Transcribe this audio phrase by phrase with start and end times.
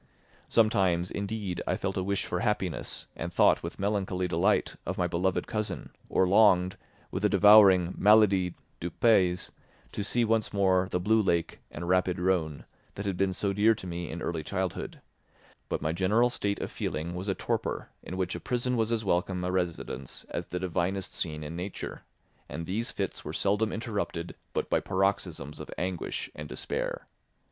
[0.49, 5.05] Sometimes, indeed, I felt a wish for happiness and thought with melancholy delight of my
[5.05, 6.75] beloved cousin or longed,
[7.11, 9.51] with a devouring maladie du pays,
[9.91, 13.75] to see once more the blue lake and rapid Rhone, that had been so dear
[13.75, 15.01] to me in early childhood;
[15.69, 19.05] but my general state of feeling was a torpor in which a prison was as
[19.05, 22.01] welcome a residence as the divinest scene in nature;
[22.49, 27.05] and these fits were seldom interrupted but by paroxysms of anguish and despair.